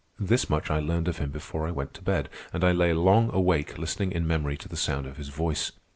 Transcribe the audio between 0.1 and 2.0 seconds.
This much I learned of him before I went